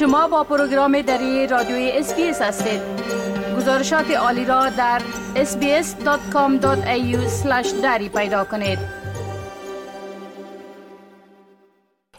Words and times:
شما 0.00 0.28
با 0.28 0.44
پروگرام 0.44 1.02
دری 1.02 1.46
رادیوی 1.46 1.90
SBS 1.94 2.42
هستید. 2.42 2.80
گزارشات 3.56 4.10
عالی 4.10 4.44
را 4.44 4.68
در 4.68 5.02
sbs.com.au 5.34 7.16
دری 7.82 8.08
پیدا 8.08 8.44
کنید. 8.44 8.78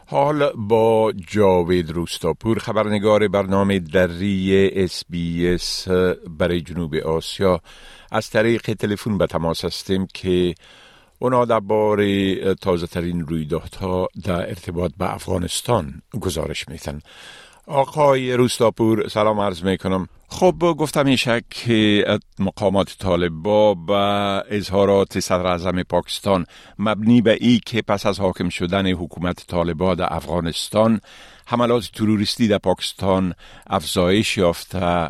حال 0.07 0.51
با 0.55 1.13
جاوید 1.27 1.91
روستاپور 1.91 2.59
خبرنگار 2.59 3.27
برنامه 3.27 3.79
دری 3.79 4.71
SBS 4.73 5.57
برای 6.39 6.61
جنوب 6.61 6.95
آسیا. 6.95 7.61
از 8.11 8.29
طریق 8.29 8.61
تلفن 8.61 9.17
به 9.17 9.27
تماس 9.27 9.65
هستیم 9.65 10.07
که 10.13 10.55
اونا 11.19 11.59
بار 11.59 12.03
تازه 12.53 12.87
ترین 12.87 13.27
رویدادها 13.27 14.07
در 14.23 14.49
ارتباط 14.49 14.91
به 14.97 15.13
افغانستان 15.13 16.01
گزارش 16.21 16.69
میتن 16.69 16.99
آقای 17.71 18.33
روستاپور 18.33 19.07
سلام 19.07 19.39
عرض 19.39 19.63
می‌کنم. 19.63 20.07
خب 20.27 20.55
گفتم 20.77 21.05
میشه 21.05 21.41
که 21.49 22.05
مقامات 22.39 22.95
طالبا 22.99 23.73
به 23.73 24.43
اظهارات 24.49 25.19
صدر 25.19 25.47
اعظم 25.47 25.83
پاکستان 25.83 26.45
مبنی 26.79 27.21
به 27.21 27.37
ای 27.41 27.59
که 27.65 27.81
پس 27.81 28.05
از 28.05 28.19
حاکم 28.19 28.49
شدن 28.49 28.87
حکومت 28.87 29.47
طالبا 29.47 29.95
در 29.95 30.07
افغانستان 30.09 30.99
حملات 31.47 31.89
تروریستی 31.93 32.47
در 32.47 32.57
پاکستان 32.57 33.33
افزایش 33.67 34.37
یافته 34.37 35.09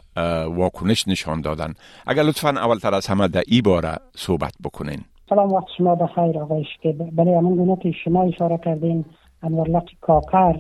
واکنش 0.55 1.07
نشان 1.07 1.41
دادن. 1.41 1.73
اگر 2.07 2.23
لطفا 2.23 2.49
اولتر 2.49 2.93
از 2.93 3.07
همه 3.07 3.27
در 3.27 3.43
ای 3.47 3.61
باره 3.61 3.95
صحبت 4.15 4.53
بکنین. 4.63 4.99
سلام 5.29 5.53
وقت 5.53 5.67
شما 5.77 5.95
بخیر 5.95 6.39
آقای 6.39 6.65
که 6.81 6.95
برای 7.11 7.33
همون 7.33 7.55
گونه 7.55 7.77
که 7.83 7.91
شما 8.03 8.23
اشاره 8.23 8.59
کردین 8.65 9.05
انوار 9.43 9.83
کاکر 10.01 10.55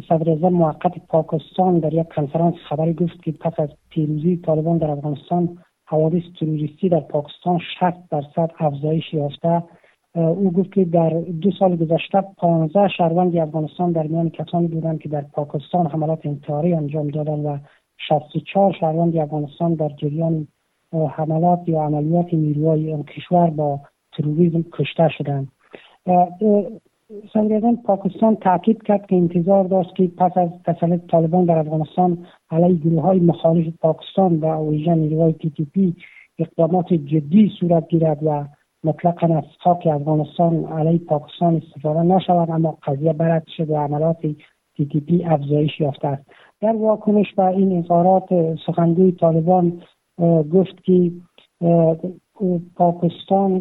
صدر 0.00 0.48
موقت 0.48 0.92
پاکستان 1.08 1.78
در 1.78 1.94
یک 1.94 2.08
کنفرانس 2.08 2.54
خبری 2.68 2.94
گفت 2.94 3.22
که 3.22 3.32
پس 3.32 3.52
از 3.60 3.68
پیروزی 3.90 4.36
طالبان 4.36 4.78
در 4.78 4.90
افغانستان 4.90 5.58
حوادث 5.86 6.22
تروریستی 6.40 6.88
در 6.88 7.00
پاکستان 7.00 7.58
60 7.78 8.10
درصد 8.10 8.50
افزایش 8.58 9.14
یافته. 9.14 9.62
او 10.14 10.50
گفت 10.50 10.72
که 10.72 10.84
در 10.84 11.10
دو 11.40 11.50
سال 11.58 11.76
گذشته 11.76 12.20
15 12.38 12.88
شهروند 12.88 13.36
افغانستان 13.36 13.92
در 13.92 14.06
میان 14.06 14.30
کسانی 14.30 14.66
بودند 14.66 15.00
که 15.00 15.08
در 15.08 15.20
پاکستان 15.20 15.86
حملات 15.86 16.26
انتحاری 16.26 16.74
انجام 16.74 17.08
دادند 17.08 17.46
و 17.46 17.58
64 18.08 18.76
شهروند 18.80 19.16
افغانستان 19.16 19.74
در 19.74 19.88
جریان 19.88 20.46
حملات 20.92 21.68
یا 21.68 21.82
عملیات 21.82 22.34
نیروهای 22.34 22.92
آن 22.92 23.02
کشور 23.02 23.50
با 23.50 23.80
تروریسم 24.12 24.64
کشته 24.72 25.08
شدند. 25.08 25.48
صدر 27.32 27.72
پاکستان 27.84 28.36
تاکید 28.36 28.82
کرد 28.82 29.06
که 29.06 29.16
انتظار 29.16 29.64
داشت 29.64 29.96
که 29.96 30.10
پس 30.18 30.32
از 30.36 30.48
تسلط 30.64 31.00
طالبان 31.10 31.44
در 31.44 31.58
افغانستان 31.58 32.26
علیه 32.50 32.76
گروه 32.76 33.02
های 33.02 33.20
مخالف 33.20 33.74
پاکستان 33.80 34.40
و 34.40 34.70
ویژه 34.70 34.94
نیروهای 34.94 35.32
تی 35.32 35.96
اقدامات 36.38 36.92
جدی 36.92 37.52
صورت 37.60 37.88
گیرد 37.88 38.18
و 38.22 38.44
مطلقا 38.84 39.36
از 39.36 39.44
خاک 39.60 39.86
افغانستان 39.86 40.64
علیه 40.64 40.98
پاکستان 40.98 41.56
استفاده 41.56 42.02
نشود 42.02 42.50
اما 42.50 42.78
قضیه 42.86 43.12
برد 43.12 43.46
شد 43.56 43.70
و 43.70 43.76
عملات 43.76 44.26
تی 44.76 45.24
افزایش 45.24 45.80
یافته 45.80 46.08
است. 46.08 46.30
در 46.60 46.76
واکنش 46.76 47.34
به 47.34 47.46
این 47.46 47.78
اظهارات 47.78 48.56
سخنگوی 48.66 49.12
طالبان 49.12 49.82
گفت 50.52 50.84
که 50.84 51.12
پاکستان 52.76 53.58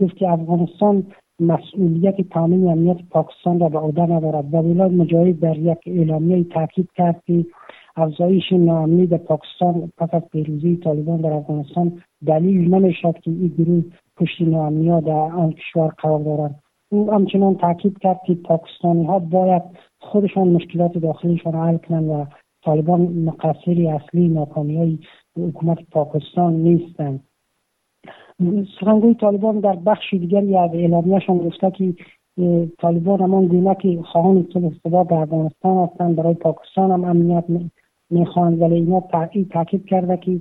گفت 0.00 0.16
که 0.16 0.28
افغانستان 0.28 1.06
مسئولیت 1.40 2.20
تامین 2.20 2.68
امنیت 2.68 2.96
پاکستان 3.10 3.60
را 3.60 3.68
به 3.68 3.78
عهده 3.78 4.02
ندارد. 4.02 4.54
و 4.54 4.56
ولایت 4.56 4.92
مجاهد 4.92 5.40
در 5.40 5.58
یک 5.58 5.78
اعلامیه 5.86 6.44
تاکید 6.44 6.88
کرد 6.96 7.22
که 7.26 7.46
افزایش 7.96 8.52
ناامنی 8.52 9.06
در 9.06 9.16
پاکستان 9.16 9.92
پس 9.98 10.08
از 10.12 10.22
پیروزی 10.32 10.76
طالبان 10.76 11.20
در 11.20 11.32
افغانستان 11.32 12.02
دلیل 12.26 12.74
نمی‌شد 12.74 13.14
که 13.18 13.30
این 13.30 13.54
گروه 13.58 13.84
پشت 14.16 14.40
ناامنی 14.40 15.00
در 15.00 15.12
آن 15.12 15.52
کشور 15.52 15.88
قرار 15.98 16.20
دارند 16.20 16.62
او 16.88 17.12
همچنان 17.12 17.54
تاکید 17.54 17.98
کرد 17.98 18.20
که 18.26 18.34
پاکستانی 18.34 19.04
ها 19.04 19.18
باید 19.18 19.62
خودشان 19.98 20.48
مشکلات 20.48 20.98
داخلیشان 20.98 21.54
حل 21.54 21.76
کنند 21.76 22.08
و 22.08 22.26
طالبان 22.64 23.00
مقصر 23.00 23.98
اصلی 24.00 24.28
ناکامی 24.28 24.76
های 24.76 24.98
حکومت 25.36 25.78
پاکستان 25.90 26.52
نیستند. 26.52 27.20
سخنگوی 28.80 29.14
طالبان 29.14 29.60
در 29.60 29.76
بخش 29.76 30.14
دیگری 30.14 30.56
از 30.56 30.70
اعلامیهشان 30.74 31.38
گفته 31.38 31.70
که 31.70 31.94
طالبان 32.78 33.20
همان 33.20 33.46
گونه 33.46 33.74
که 33.74 34.02
خواهان 34.02 34.46
ثبات 34.82 35.08
در 35.08 35.16
افغانستان 35.16 35.88
هستند 35.88 36.16
برای 36.16 36.34
پاکستان 36.34 36.90
هم 36.90 37.04
امنیت 37.04 37.44
می‌خواهند. 38.10 38.60
ولی 38.60 38.74
اینا 38.74 39.00
تاکید 39.52 39.84
کرده 39.86 40.16
که 40.16 40.40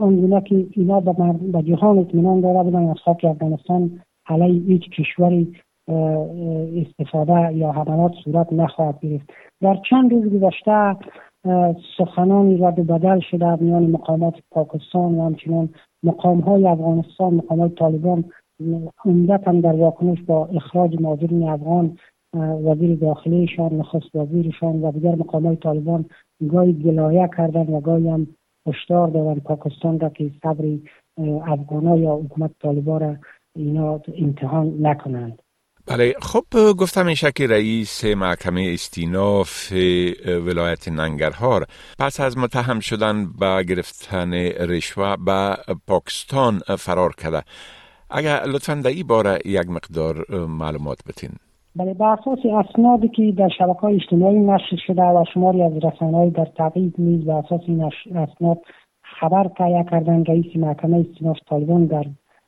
آن 0.00 0.16
گونه 0.16 0.40
که 0.40 0.66
اینا 0.72 1.00
به 1.00 1.62
جهان 1.62 1.98
اطمینان 1.98 2.40
داده 2.40 2.62
بودن 2.62 2.88
از 2.88 2.96
خاک 3.04 3.24
افغانستان 3.24 4.00
علیه 4.26 4.62
هیچ 4.62 4.90
کشوری 4.90 5.52
استفاده 6.76 7.54
یا 7.54 7.72
حملات 7.72 8.12
صورت 8.24 8.52
نخواهد 8.52 9.00
گرفت. 9.00 9.30
در 9.60 9.78
چند 9.90 10.12
روز 10.12 10.32
گذشته 10.32 10.96
سخنانی 11.98 12.56
رد 12.56 12.86
بدل 12.86 13.20
شده 13.20 13.62
میان 13.62 13.90
مقامات 13.90 14.34
پاکستان 14.50 15.14
و 15.14 15.24
همچنان 15.24 15.68
مقام 16.06 16.40
های 16.40 16.66
افغانستان 16.66 17.34
مقام 17.34 17.60
های 17.60 17.68
طالبان 17.68 18.24
عمدتا 19.04 19.52
در 19.52 19.72
واکنش 19.72 20.22
با 20.22 20.46
اخراج 20.46 21.00
مهاجرین 21.00 21.48
افغان 21.48 21.98
وزیر 22.36 22.96
داخلیشان 22.96 23.72
نخست 23.72 24.16
وزیرشان 24.16 24.82
و 24.82 24.92
دیگر 24.92 25.14
مقام 25.14 25.46
های 25.46 25.56
طالبان 25.56 26.04
گاهی 26.48 26.72
گلایه 26.72 27.28
کردن 27.36 27.66
و 27.66 27.80
گاهی 27.80 28.08
هم 28.08 28.26
هشدار 28.66 29.08
دادن 29.08 29.40
پاکستان 29.40 30.00
را 30.00 30.08
که 30.08 30.30
صبر 30.42 30.64
افغان 31.46 31.98
یا 31.98 32.14
حکومت 32.14 32.50
طالبان 32.62 33.00
را 33.00 33.16
اینا 33.56 34.00
امتحان 34.18 34.76
نکنند. 34.80 35.42
بله 35.88 36.14
خب 36.22 36.44
گفتم 36.78 37.06
این 37.06 37.16
که 37.36 37.46
رئیس 37.46 38.04
محکمه 38.04 38.70
استیناف 38.74 39.72
ولایت 40.46 40.88
ننگرهار. 40.88 41.66
پس 41.98 42.20
از 42.20 42.38
متهم 42.38 42.80
شدن 42.80 43.32
به 43.40 43.64
گرفتن 43.68 44.32
رشوه 44.68 45.16
به 45.26 45.56
پاکستان 45.86 46.58
فرار 46.58 47.12
کرده. 47.14 47.42
اگر 48.10 48.44
لطفا 48.46 48.74
در 48.74 48.90
این 48.90 49.06
باره 49.06 49.38
یک 49.44 49.68
مقدار 49.68 50.24
معلومات 50.46 50.98
بتین. 51.08 51.30
بله 51.76 51.94
به 51.94 52.04
اساس 52.04 52.38
اسنادی 52.68 53.08
که 53.08 53.32
در 53.38 53.48
شبکه 53.58 53.80
های 53.80 53.94
اجتماعی 53.94 54.38
نشر 54.38 54.76
شده 54.86 55.02
و 55.02 55.24
شماری 55.34 55.62
از 55.62 55.72
رسانه‌های 55.72 56.30
در 56.30 56.48
تبعید 56.56 56.94
نیز 56.98 57.24
به 57.24 57.32
اساس 57.32 57.60
این 57.66 57.84
اسناد 58.14 58.58
خبر 59.20 59.50
تهیه 59.58 59.84
کردن 59.90 60.24
رئیس 60.24 60.56
محکمه 60.56 61.04
استیناف 61.08 61.36
طالبان 61.48 61.86
در 61.86 62.04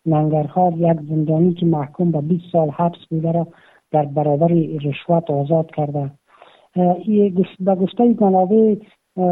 ننگرهار 0.08 0.72
یک 0.72 1.00
زندانی 1.08 1.54
که 1.54 1.66
محکوم 1.66 2.10
به 2.10 2.20
20 2.20 2.44
سال 2.52 2.70
حبس 2.70 3.06
بوده 3.10 3.32
را 3.32 3.46
در 3.90 4.04
برابر 4.04 4.48
رشوت 4.84 5.30
آزاد 5.30 5.70
کرده. 5.70 6.10
به 7.60 7.74
گفته 7.74 8.14
جناب 8.14 8.52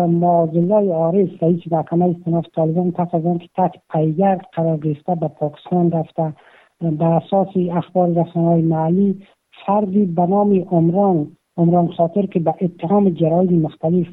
معاذالله 0.08 0.94
عارف 0.94 1.42
رئیس 1.42 1.60
محکمه 1.70 2.04
استناف 2.04 2.46
طالبان 2.54 2.90
پس 2.90 3.14
از 3.14 3.26
آنکه 3.26 3.48
تحت 3.56 3.72
پیگرد 3.92 4.46
قرار 4.52 4.76
گرفته 4.76 5.14
به 5.14 5.28
پاکستان 5.28 5.90
رفته. 5.90 6.32
به 6.80 7.04
اساس 7.04 7.48
اخبار 7.70 8.08
رسانه‌های 8.08 8.62
محلی 8.62 9.22
فردی 9.66 10.06
به 10.06 10.26
نام 10.26 10.64
عمران 10.70 11.26
عمران 11.56 11.88
خاطر 11.88 12.26
که 12.26 12.40
به 12.40 12.54
اتهام 12.60 13.10
جراید 13.10 13.52
مختلف 13.52 14.06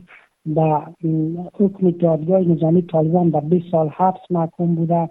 به 0.46 0.81
حکم 1.53 1.91
دادگاه 1.91 2.41
نظامی 2.41 2.81
طالبان 2.81 3.31
به 3.31 3.41
20 3.41 3.72
سال 3.72 3.90
حبس 3.90 4.22
محکوم 4.29 4.75
بوده. 4.75 5.09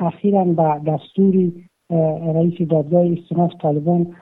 اخیرا 0.00 0.44
به 0.44 0.80
دستوری 0.92 1.64
رئیس 2.34 2.68
دادگاه 2.68 3.06
استناف 3.06 3.52
طالبان 3.62 4.14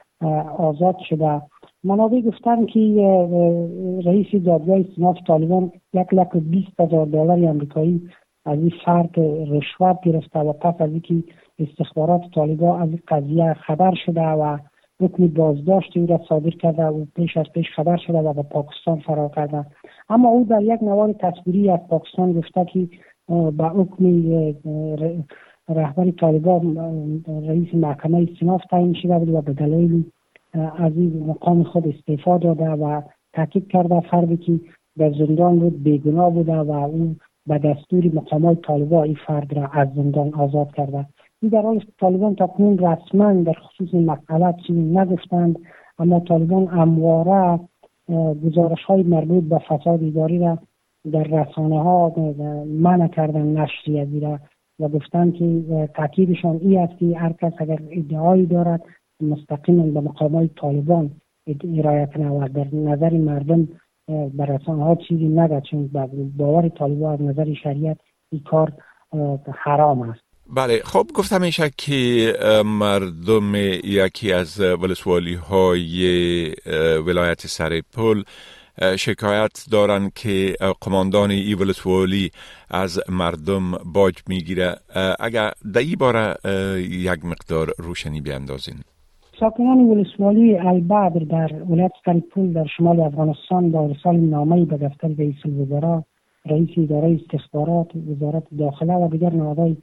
آزاد 0.59 0.97
شده. 1.09 1.43
منابع 1.85 2.21
گفتن 2.21 2.67
که 2.67 2.81
رئیس 4.05 4.43
دادگاه 4.44 4.81
استناف 4.81 5.17
طالبان 5.27 5.73
یک 5.94 6.15
لک 6.15 6.37
بیست 6.37 6.81
هزار 6.81 7.06
دلار 7.06 7.44
امریکایی 7.44 8.09
از 8.47 8.59
این 8.59 8.73
فرد 8.85 9.19
رشوت 9.50 10.00
گرفته 10.05 10.39
و 10.39 10.53
پس 10.53 10.75
از 10.81 10.91
اینکه 10.91 11.15
استخبارات 11.59 12.21
طالبان 12.35 12.83
از 12.83 12.89
این 12.89 13.03
قضیه 13.09 13.55
خبر 13.55 13.94
شده 14.06 14.23
و 14.23 14.59
حکم 15.00 15.27
بازداشت 15.27 15.97
او 15.97 16.06
را 16.06 16.21
صادر 16.29 16.50
کرده 16.50 16.85
و 16.85 17.05
پیش 17.17 17.37
از 17.37 17.47
پیش 17.55 17.67
خبر 17.77 17.97
شده 17.97 18.19
و 18.19 18.33
به 18.33 18.43
پاکستان 18.43 19.00
فرار 19.00 19.29
کرده. 19.29 19.65
اما 20.09 20.29
او 20.29 20.44
در 20.44 20.62
یک 20.62 20.83
نوار 20.83 21.12
تصویری 21.12 21.71
از 21.71 21.81
پاکستان 21.91 22.33
گفته 22.33 22.65
که 22.65 22.89
با 23.29 23.69
حکم 23.69 24.05
رهبر 25.69 26.11
طالبان 26.11 26.76
رئیس 27.49 27.75
محکمه 27.75 28.26
استناف 28.31 28.65
تعیین 28.71 28.94
شده 28.94 29.19
بود 29.19 29.29
و 29.29 29.41
به 29.41 29.53
دلیل 29.53 30.05
از 30.55 30.93
این 30.97 31.25
مقام 31.26 31.62
خود 31.62 31.88
استعفا 31.88 32.38
داده 32.38 32.71
و 32.71 33.03
تاکید 33.32 33.69
کرده 33.69 34.00
فردی 34.00 34.37
که 34.37 34.61
در 34.99 35.12
زندان 35.12 35.59
بود 35.59 35.82
بیگناه 35.82 36.31
بوده 36.31 36.56
و 36.56 36.71
او 36.71 37.17
به 37.47 37.59
دستور 37.59 38.11
مقامات 38.15 38.62
طالبان 38.62 39.05
این 39.05 39.17
فرد 39.27 39.59
را 39.59 39.67
از 39.73 39.88
زندان 39.97 40.35
آزاد 40.35 40.75
کرده. 40.75 41.06
این 41.43 41.50
در 41.50 41.62
حال 41.62 41.85
طالبان 42.00 42.35
تا 42.35 42.47
کنون 42.47 42.79
رسما 42.79 43.32
در 43.32 43.53
خصوص 43.53 43.88
این 43.93 44.11
مسئله 44.11 44.55
چیزی 44.67 44.81
نگفتند 44.81 45.59
اما 45.99 46.20
طالبان 46.20 46.69
امواره 46.79 47.61
گزارش 48.44 48.85
های 48.85 49.03
مربوط 49.03 49.44
به 49.44 49.59
فساد 49.59 50.05
اداری 50.05 50.38
را 50.38 50.59
در 51.12 51.23
رسانه 51.23 51.83
ها 51.83 52.12
منع 52.67 53.09
کردن 53.09 53.43
نشریه 53.43 54.05
زیره 54.05 54.41
و 54.81 54.89
گفتن 54.89 55.31
که 55.31 55.89
تاکیدشان 55.97 56.61
ای 56.62 56.77
است 56.77 56.99
که 56.99 57.19
هر 57.19 57.33
کس 57.33 57.53
اگر 57.59 57.79
ادعایی 57.91 58.47
دارد 58.47 58.83
مستقیما 59.21 59.83
به 59.83 60.01
مقام 60.01 60.35
های 60.35 60.51
طالبان 60.61 61.11
ارائه 61.79 62.06
کنه 62.15 62.29
و 62.29 62.49
در 62.49 62.75
نظر 62.75 63.11
مردم 63.11 63.69
به 64.06 64.45
رسانه 64.45 64.85
ها 64.85 64.95
چیزی 65.09 65.29
نده 65.29 65.62
چون 65.71 65.91
باور 66.37 66.69
طالبان 66.69 67.12
از 67.12 67.21
نظر 67.21 67.55
شریعت 67.62 67.97
این 68.33 68.43
کار 68.51 68.73
حرام 69.65 70.03
است. 70.03 70.21
بله 70.56 70.81
خب 70.85 71.06
گفتم 71.15 71.41
میشه 71.41 71.71
که 71.79 72.33
مردم 72.65 73.55
یکی 73.85 74.33
از 74.33 74.61
ولسوالی 74.61 75.35
های 75.35 76.55
ولایت 77.06 77.47
سرپل 77.47 78.23
شکایت 78.99 79.65
دارند 79.73 80.12
که 80.12 80.56
قماندان 80.81 81.31
ای 81.31 81.55
ولسوالی 81.55 82.31
از 82.71 83.00
مردم 83.09 83.73
باج 83.94 84.15
می‌گیره. 84.29 84.76
اگر 85.21 85.50
در 85.75 85.81
ای 85.81 85.97
باره 85.97 86.35
یک 86.91 87.25
مقدار 87.25 87.71
روشنی 87.79 88.21
بیاندازین. 88.21 88.76
ساکنان 89.41 89.79
ولسوالی 89.79 90.59
البدر 90.59 91.25
در 91.25 91.62
ولایت 91.71 91.93
سرپل 92.05 92.53
در 92.53 92.67
شمال 92.76 93.00
افغانستان 93.00 93.71
با 93.71 93.81
ارسال 93.81 94.17
نامه 94.17 94.65
به 94.65 94.77
دفتر 94.77 95.09
رئیس 95.09 95.37
الوزراء 95.44 96.03
رئیس 96.47 96.69
اداره 96.77 97.20
استخبارات 97.20 97.88
وزارت 97.97 98.43
داخله 98.59 98.94
و 98.94 99.09
دیگر 99.09 99.31
نهادهای 99.31 99.77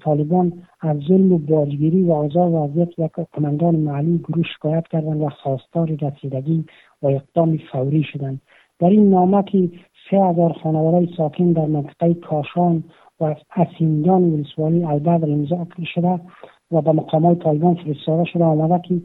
طالبان 0.00 0.62
از 0.80 0.96
ظلم 1.08 1.32
و 1.32 1.38
باجگیری 1.38 2.02
و 2.02 2.12
آزار 2.12 2.48
و 2.48 2.70
یک 2.76 3.12
قماندان 3.32 3.76
محلی 3.76 4.18
گروه 4.18 4.44
شکایت 4.56 4.84
کردند 4.90 5.20
و 5.20 5.28
خواستار 5.28 5.90
رسیدگی 6.02 6.64
و 7.04 7.06
اقدام 7.06 7.58
فوری 7.72 8.02
شدند. 8.02 8.40
در 8.78 8.88
این 8.88 9.10
نامه 9.10 9.42
که 9.42 9.70
سه 10.10 10.16
هزار 10.16 10.52
خانواده 10.52 11.08
ساکن 11.16 11.52
در 11.52 11.66
منطقه 11.66 12.14
کاشان 12.14 12.84
و 13.20 13.34
اسیندان 13.56 14.22
ولسوالی 14.22 14.84
البدر 14.84 15.30
امضا 15.30 15.66
شده 15.94 16.20
و 16.70 16.80
به 16.82 16.92
مقامات 16.92 17.38
طالبان 17.38 17.74
فرستاده 17.74 18.24
شده. 18.24 18.44
آمده 18.44 18.88
که 18.88 19.00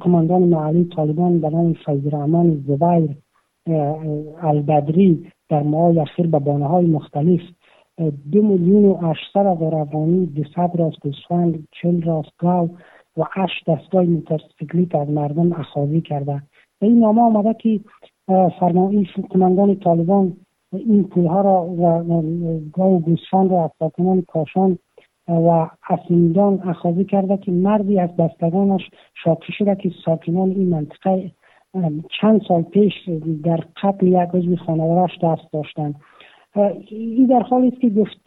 قماندان 0.00 0.42
محلی 0.42 0.84
طالبان 0.84 1.40
به 1.40 1.50
نام 1.50 1.72
فیض 1.72 2.14
رحمان 2.14 2.64
زبیر 2.66 3.16
البدری 4.42 5.32
در 5.48 5.62
ماه 5.62 5.98
اخیر 5.98 6.26
به 6.26 6.38
بانه 6.38 6.66
های 6.66 6.86
مختلف. 6.86 7.40
دو 8.32 8.42
میلیون 8.42 8.84
و 8.84 8.96
هشتصد 8.96 9.46
هزار 9.46 9.74
افغانی 9.74 10.26
دوصد 10.26 10.70
راست 10.74 11.00
گوسفند 11.00 11.68
چل 11.82 12.02
راست 12.02 12.30
گاو 12.38 12.70
و 13.16 13.24
هشت 13.32 13.70
دستگاه 13.70 14.04
موتورسیکلیت 14.04 14.94
از 14.94 15.10
مردم 15.10 15.52
اخاذی 15.52 16.00
کرده. 16.00 16.42
این 16.82 16.98
نامه 16.98 17.22
آمده 17.22 17.54
که 17.54 17.80
فرمایی 18.60 19.08
قماندان 19.30 19.76
طالبان 19.76 20.36
این 20.72 21.04
پولها 21.04 21.40
را 21.40 21.62
و 21.62 22.02
گاو 22.72 22.96
و 22.96 23.00
گوسفند 23.00 23.50
را 23.50 23.64
از 23.64 23.70
ساکنان 23.78 24.22
کاشان 24.22 24.78
و 25.28 25.68
اسیندان 25.90 26.60
اخاذی 26.68 27.04
کرده 27.04 27.36
که 27.36 27.52
مردی 27.52 28.00
از 28.00 28.16
بستگانش 28.16 28.82
شاکی 29.24 29.52
شده 29.52 29.74
که 29.74 29.90
ساکنان 30.04 30.50
این 30.50 30.68
منطقه 30.68 31.30
چند 32.20 32.42
سال 32.48 32.62
پیش 32.62 32.92
در 33.44 33.64
قتل 33.82 34.06
یک 34.06 34.28
عضو 34.34 34.56
خانوادهش 34.56 35.18
دست 35.22 35.52
داشتند. 35.52 35.94
این 36.90 37.26
در 37.26 37.40
حالی 37.40 37.68
است 37.68 37.80
که 37.80 37.90
گفت 37.90 38.20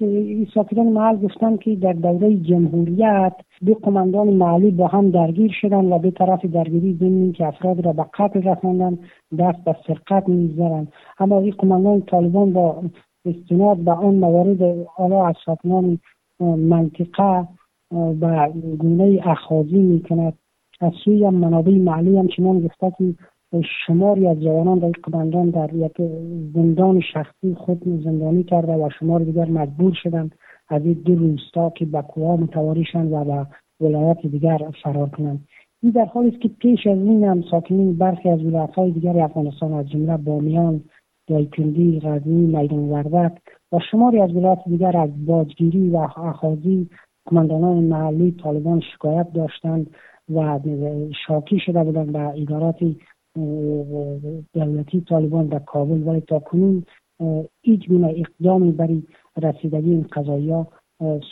ساکنان 0.53 0.87
محل 0.87 1.17
گفتن 1.17 1.57
که 1.57 1.75
در 1.75 1.93
دوره 1.93 2.35
جمهوریت 2.35 3.33
دو 3.65 3.73
قماندان 3.73 4.27
محلی 4.27 4.71
با 4.71 4.87
هم 4.87 5.11
درگیر 5.11 5.51
شدن 5.61 5.85
و 5.85 5.99
به 5.99 6.11
طرف 6.11 6.45
درگیری 6.45 6.97
ضمن 6.99 7.31
که 7.31 7.47
افراد 7.47 7.85
را 7.85 7.93
به 7.93 8.05
قتل 8.13 8.41
رساندن 8.41 8.97
دست 9.39 9.63
به 9.63 9.75
سرقت 9.87 10.29
می‌زدن 10.29 10.87
اما 11.19 11.39
این 11.39 11.51
قماندان 11.51 12.01
طالبان 12.01 12.53
با 12.53 12.83
استناد 13.25 13.77
به 13.77 13.91
آن 13.91 14.15
موارد 14.15 14.87
حالا 14.87 15.25
از 15.25 15.35
ساکنان 15.45 15.99
منطقه 16.39 17.47
و 18.21 18.49
گونه 18.79 19.19
اخاذی 19.25 19.79
می‌کند. 19.79 20.33
از 20.81 20.91
سوی 21.05 21.29
منابع 21.29 21.77
محلی 21.77 22.17
همچنان 22.17 22.59
گفته 22.59 22.91
که 22.97 23.13
شماری 23.87 24.27
از 24.27 24.41
جوانان 24.41 24.79
در 24.79 24.91
قماندان 25.03 25.49
در 25.49 25.73
یک 25.73 26.01
زندان 26.53 27.01
شخصی 27.13 27.55
خود 27.55 27.83
زندانی 28.03 28.43
کرده 28.43 28.73
و 28.73 28.89
شمار 28.99 29.19
دیگر 29.23 29.45
مجبور 29.45 29.93
شدند. 30.03 30.35
از 30.69 30.85
این 30.85 30.93
دو 30.93 31.15
روستا 31.15 31.69
که 31.69 31.85
به 31.85 32.01
کوها 32.01 32.37
متواریشند 32.37 33.11
و 33.11 33.23
به 33.23 33.47
ولایت 33.81 34.21
دیگر 34.21 34.71
فرار 34.83 35.09
کنند. 35.09 35.47
این 35.83 35.91
در 35.91 36.05
حالی 36.05 36.29
است 36.29 36.41
که 36.41 36.47
پیش 36.47 36.87
از 36.87 36.97
این 36.97 37.23
هم 37.23 37.43
ساکنین 37.51 37.97
برخی 37.97 38.29
از 38.29 38.45
ولایت 38.45 38.73
های 38.73 38.91
دیگر 38.91 39.19
افغانستان 39.19 39.73
از 39.73 39.89
جمله 39.89 40.17
بامیان 40.17 40.81
دایکندی 41.27 41.99
غزنی 41.99 42.57
میدان 42.57 42.89
وردک 42.89 43.37
و 43.71 43.79
شماری 43.91 44.19
از 44.19 44.35
ولایت 44.35 44.59
دیگر 44.65 44.97
از 44.97 45.25
باجگیری 45.25 45.89
و 45.89 45.97
اخاذی 45.97 46.89
قماندانان 47.25 47.83
محلی 47.83 48.31
طالبان 48.43 48.81
شکایت 48.93 49.33
داشتند 49.33 49.89
و 50.35 50.59
شاکی 51.27 51.59
شده 51.59 51.83
بودند 51.83 52.11
به 52.11 52.19
ادارات 52.19 52.79
دولتی 54.53 55.01
طالبان 55.09 55.47
در 55.47 55.59
کابل. 55.59 56.07
ولی 56.07 56.21
تا 56.21 56.39
کنون 56.39 56.83
هیچ 57.61 57.89
گونه 57.89 58.15
اقدامی 58.17 58.71
برای 58.71 59.03
رسیدگی 59.41 59.89
این 59.89 60.07
قضایی 60.13 60.53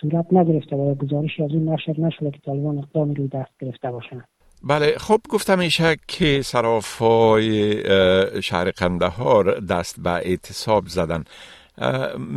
صورت 0.02 0.26
نگرفته 0.32 0.76
و 0.76 0.96
گزارشی 0.96 1.44
از 1.44 1.50
این 1.52 1.70
نشر 1.70 2.00
نشده 2.00 2.32
که 2.32 2.40
طالبان 2.46 2.78
اقدامی 2.78 3.14
روی 3.14 3.28
دست 3.28 3.52
گرفته 3.60 3.92
باشند. 3.92 4.24
بله 4.64 4.86
خب 4.98 5.20
گفتم 5.30 5.60
میشه 5.60 5.96
که 6.08 6.42
صرافای 6.42 7.76
شهر 8.42 8.72
قندهار 8.72 9.60
دست 9.60 10.04
به 10.04 10.10
اعتصاب 10.10 10.84
زدن. 10.88 11.24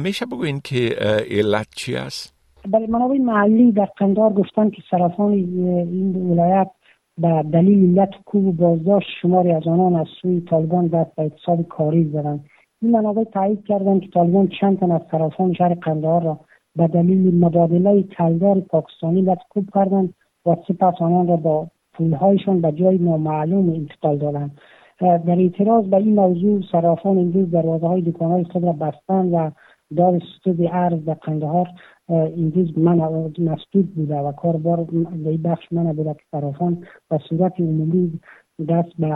میشه 0.05 0.27
بگوین 0.27 0.61
که 0.65 0.97
علت 1.31 1.67
چی 1.77 1.97
است؟ 1.97 2.35
بله 2.73 2.87
منابع 2.87 3.19
محلی 3.19 3.73
در 3.73 3.89
قندهار 3.97 4.33
گفتن 4.33 4.71
که 4.71 4.83
صرافان 4.91 5.33
این 5.33 6.31
ولایت 6.31 6.71
به 7.19 7.45
دلیل 7.53 7.99
علت 7.99 8.11
کوب 8.25 8.47
و 8.47 8.53
بازداشت 8.53 9.09
شماری 9.23 9.53
از 9.53 9.67
آنان 9.67 9.95
از 9.95 10.07
سوی 10.23 10.41
طالبان 10.41 10.87
دست 10.87 11.17
به 11.17 11.23
اعتصاب 11.23 11.63
کاری 11.69 12.05
زدند 12.13 12.47
این 12.85 12.93
منابع 12.93 13.25
تایید 13.25 13.65
کردند 13.65 14.01
که 14.01 14.09
طالبان 14.09 14.49
چند 14.61 14.79
تن 14.79 14.91
از 14.91 15.01
طرفان 15.11 15.53
شهر 15.53 15.75
قندهار 15.75 16.23
را 16.23 16.39
به 16.77 16.87
دلیل 16.87 17.45
مبادله 17.45 18.03
کلدار 18.03 18.61
پاکستانی 18.61 19.23
لطکوب 19.23 19.71
کردند 19.75 20.15
و 20.47 20.57
سپس 20.69 20.95
آنان 21.01 21.29
را 21.29 21.37
با 21.37 21.67
پولهایشان 21.93 22.61
به 22.61 22.73
جای 22.73 22.99
نامعلوم 22.99 23.69
انتقال 23.69 24.19
دادند. 24.19 24.59
در 25.01 25.39
اعتراض 25.39 25.85
به 25.85 25.97
این 25.97 26.15
موضوع 26.15 26.61
صرافان 26.73 27.19
امروز 27.19 27.51
دروازه 27.51 27.87
های 27.87 28.03
دکانهای 28.03 28.45
خود 28.45 28.65
را 28.65 28.73
بستند 28.73 29.33
و 29.33 29.51
دار 29.97 30.21
ستود 30.39 30.61
ارز 30.73 31.01
به 31.01 31.15
قندهار 31.15 31.69
این 32.09 32.73
من 32.77 32.99
مسدود 33.39 33.95
بوده 33.95 34.17
و 34.17 34.33
کاربار 34.33 34.85
به 35.25 35.37
بخش 35.37 35.73
من 35.73 35.93
بوده 35.93 36.15
که 36.15 36.25
صرافان 36.31 36.85
به 37.11 37.19
صورت 37.29 37.61
عمومی 37.61 38.21
دست 38.69 38.89
به 38.99 39.07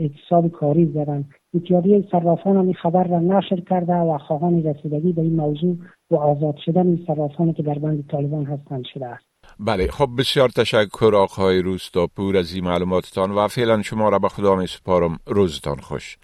اعتصاب 0.00 0.48
کاری 0.48 0.86
زدن. 0.86 1.24
اتحادیه 1.54 2.04
صرافان 2.12 2.56
هم 2.56 2.64
این 2.64 2.74
خبر 2.74 3.04
را 3.04 3.18
نشر 3.18 3.60
کرده 3.60 3.92
و 3.92 4.18
خواهان 4.18 4.62
رسیدگی 4.62 5.12
به 5.12 5.22
این 5.22 5.36
موضوع 5.36 5.76
و 6.10 6.16
آزاد 6.16 6.56
شدن 6.64 6.86
این 6.86 7.04
صرافانی 7.06 7.52
که 7.52 7.62
در 7.62 7.78
بند 7.78 8.04
طالبان 8.10 8.44
هستند 8.44 8.84
شده 8.94 9.06
است. 9.06 9.24
بله 9.60 9.86
خب 9.86 10.08
بسیار 10.18 10.48
تشکر 10.48 11.12
آقای 11.14 11.62
روستاپور 11.62 12.36
از 12.36 12.54
این 12.54 12.64
معلوماتتان 12.64 13.30
و 13.30 13.48
فعلا 13.48 13.82
شما 13.82 14.08
را 14.08 14.18
به 14.18 14.28
خدا 14.28 14.54
می 14.56 14.66
سپارم. 14.66 15.18
روزتان 15.26 15.76
خوش. 15.76 16.18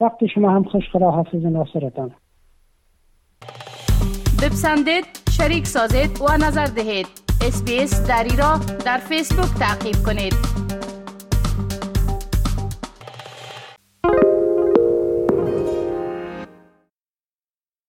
وقتی 0.00 0.28
شما 0.28 0.50
هم 0.50 0.64
خوش. 0.64 0.84
خدا 0.92 1.10
حافظ. 1.10 1.44
ناصرتان. 1.44 2.10
بپسندید 4.42 5.04
شریک 5.30 5.66
سازید 5.66 6.20
و 6.20 6.46
نظر 6.46 6.66
دهید. 6.66 7.06
اسپیس 7.46 8.08
دری 8.08 8.36
را 8.36 8.60
در 8.84 8.98
فیسبوک 8.98 9.58
تعقیب 9.58 9.96
کنید. 10.06 10.71